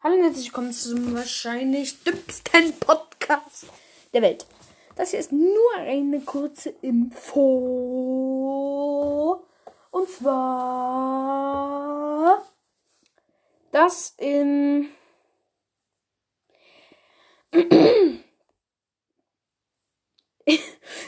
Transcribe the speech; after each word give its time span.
Hallo 0.00 0.14
und 0.14 0.22
herzlich 0.22 0.46
willkommen 0.46 0.72
zum 0.72 1.12
wahrscheinlich 1.16 2.04
dümmsten 2.04 2.72
Podcast 2.78 3.66
der 4.14 4.22
Welt. 4.22 4.46
Das 4.94 5.10
hier 5.10 5.18
ist 5.18 5.32
nur 5.32 5.74
eine 5.76 6.20
kurze 6.20 6.68
Info. 6.82 7.42
Und 9.90 10.08
zwar, 10.08 11.26
dass 13.72 14.14
im 14.18 14.86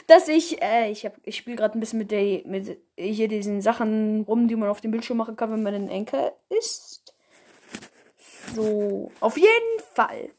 dass 0.07 0.27
ich, 0.27 0.61
äh, 0.61 0.91
ich 0.91 1.05
hab, 1.05 1.15
ich 1.23 1.37
spiele 1.37 1.55
gerade 1.55 1.77
ein 1.77 1.79
bisschen 1.79 1.99
mit 1.99 2.11
der, 2.11 2.45
mit 2.45 2.77
hier 2.97 3.29
diesen 3.29 3.61
Sachen 3.61 4.23
rum, 4.23 4.49
die 4.49 4.57
man 4.57 4.67
auf 4.67 4.81
dem 4.81 4.91
Bildschirm 4.91 5.15
machen 5.15 5.37
kann, 5.37 5.49
wenn 5.53 5.63
man 5.63 5.75
ein 5.75 5.87
Enker 5.87 6.33
ist. 6.49 7.15
So, 8.55 9.11
auf 9.19 9.37
jeden 9.37 9.79
Fall. 9.93 10.29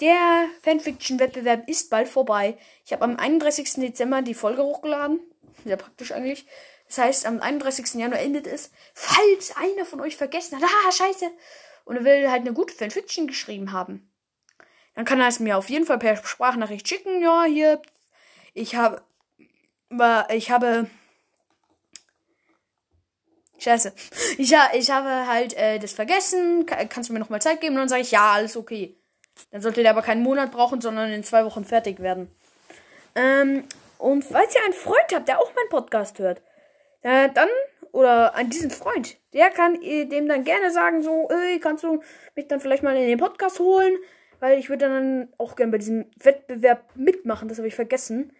Der 0.00 0.48
Fanfiction-Wettbewerb 0.62 1.68
ist 1.68 1.90
bald 1.90 2.08
vorbei. 2.08 2.56
Ich 2.86 2.92
habe 2.92 3.04
am 3.04 3.16
31. 3.16 3.74
Dezember 3.74 4.22
die 4.22 4.34
Folge 4.34 4.62
hochgeladen. 4.62 5.20
Sehr 5.64 5.76
praktisch 5.76 6.12
eigentlich. 6.12 6.46
Das 6.88 6.98
heißt, 6.98 7.26
am 7.26 7.40
31. 7.40 7.94
Januar 7.94 8.20
endet 8.20 8.46
es. 8.46 8.72
Falls 8.94 9.56
einer 9.56 9.84
von 9.84 10.00
euch 10.00 10.16
vergessen 10.16 10.56
hat, 10.56 10.64
ah, 10.64 10.92
scheiße, 10.92 11.30
und 11.84 11.96
er 11.96 12.04
will 12.04 12.30
halt 12.30 12.40
eine 12.40 12.52
gute 12.52 12.74
Fanfiction 12.74 13.26
geschrieben 13.26 13.72
haben, 13.72 14.10
dann 14.94 15.04
kann 15.04 15.20
er 15.20 15.28
es 15.28 15.38
mir 15.38 15.56
auf 15.56 15.70
jeden 15.70 15.86
Fall 15.86 15.98
per 15.98 16.16
Sprachnachricht 16.16 16.88
schicken. 16.88 17.22
Ja, 17.22 17.44
hier, 17.44 17.80
ich 18.54 18.74
habe, 18.74 19.02
ich 20.30 20.50
habe, 20.50 20.90
scheiße, 23.60 23.92
ich, 24.38 24.54
ich 24.72 24.90
habe 24.90 25.26
halt 25.26 25.56
äh, 25.56 25.78
das 25.78 25.92
vergessen. 25.92 26.66
Kannst 26.66 27.08
du 27.08 27.12
mir 27.12 27.20
noch 27.20 27.30
mal 27.30 27.42
Zeit 27.42 27.60
geben? 27.60 27.74
Und 27.74 27.80
dann 27.80 27.88
sage 27.88 28.02
ich, 28.02 28.10
ja, 28.10 28.32
alles 28.32 28.56
okay. 28.56 28.96
Dann 29.50 29.62
sollte 29.62 29.82
der 29.82 29.92
aber 29.92 30.02
keinen 30.02 30.22
Monat 30.22 30.52
brauchen, 30.52 30.80
sondern 30.80 31.10
in 31.10 31.24
zwei 31.24 31.44
Wochen 31.44 31.64
fertig 31.64 32.00
werden. 32.00 32.30
Ähm, 33.14 33.64
und 33.98 34.24
falls 34.24 34.54
ihr 34.54 34.64
einen 34.64 34.72
Freund 34.72 35.06
habt, 35.14 35.28
der 35.28 35.38
auch 35.40 35.54
meinen 35.54 35.68
Podcast 35.68 36.18
hört, 36.18 36.42
äh, 37.02 37.28
dann, 37.32 37.48
oder 37.92 38.34
an 38.34 38.50
diesen 38.50 38.70
Freund, 38.70 39.18
der 39.32 39.50
kann 39.50 39.80
dem 39.80 40.28
dann 40.28 40.44
gerne 40.44 40.70
sagen, 40.70 41.02
so, 41.02 41.28
ey, 41.30 41.58
kannst 41.58 41.84
du 41.84 42.02
mich 42.34 42.48
dann 42.48 42.60
vielleicht 42.60 42.82
mal 42.82 42.96
in 42.96 43.06
den 43.06 43.18
Podcast 43.18 43.58
holen? 43.58 43.96
Weil 44.38 44.58
ich 44.58 44.70
würde 44.70 44.88
dann 44.88 45.28
auch 45.38 45.54
gerne 45.54 45.72
bei 45.72 45.78
diesem 45.78 46.06
Wettbewerb 46.16 46.90
mitmachen, 46.94 47.48
das 47.48 47.58
habe 47.58 47.68
ich 47.68 47.74
vergessen. 47.74 48.32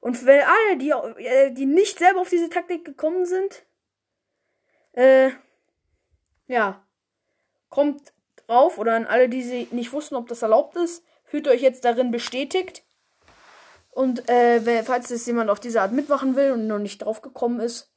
Und 0.00 0.26
wenn 0.26 0.42
alle, 0.42 0.76
die, 0.76 0.90
äh, 0.90 1.50
die 1.50 1.66
nicht 1.66 1.98
selber 1.98 2.20
auf 2.20 2.28
diese 2.28 2.50
Taktik 2.50 2.84
gekommen 2.84 3.24
sind, 3.24 3.64
äh, 4.96 5.30
ja, 6.48 6.82
kommt 7.68 8.12
drauf 8.46 8.78
oder 8.78 8.94
an 8.96 9.06
alle, 9.06 9.28
die 9.28 9.42
sie 9.42 9.68
nicht 9.70 9.92
wussten, 9.92 10.16
ob 10.16 10.28
das 10.28 10.42
erlaubt 10.42 10.76
ist, 10.76 11.04
fühlt 11.24 11.48
euch 11.48 11.60
jetzt 11.60 11.84
darin 11.84 12.10
bestätigt. 12.10 12.82
Und 13.90 14.28
äh, 14.28 14.82
falls 14.82 15.10
es 15.10 15.26
jemand 15.26 15.48
auf 15.50 15.60
diese 15.60 15.80
Art 15.80 15.92
mitmachen 15.92 16.36
will 16.36 16.52
und 16.52 16.66
noch 16.66 16.78
nicht 16.78 16.98
drauf 16.98 17.22
gekommen 17.22 17.60
ist, 17.60 17.90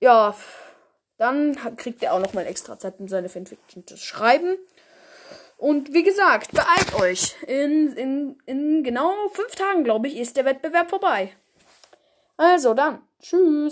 ja, 0.00 0.34
dann 1.16 1.56
kriegt 1.76 2.02
er 2.02 2.12
auch 2.12 2.20
noch 2.20 2.34
mal 2.34 2.46
extra 2.46 2.78
Zeit, 2.78 3.00
um 3.00 3.08
seine 3.08 3.28
Fanfiction 3.28 3.86
zu 3.86 3.96
schreiben. 3.96 4.56
Und 5.56 5.92
wie 5.92 6.04
gesagt, 6.04 6.52
beeilt 6.52 6.94
euch. 6.94 7.34
In, 7.46 7.92
in, 7.94 8.42
in 8.46 8.84
genau 8.84 9.12
fünf 9.32 9.56
Tagen, 9.56 9.82
glaube 9.82 10.06
ich, 10.06 10.16
ist 10.16 10.36
der 10.36 10.44
Wettbewerb 10.44 10.88
vorbei. 10.88 11.32
Also 12.36 12.74
dann, 12.74 13.02
tschüss. 13.20 13.66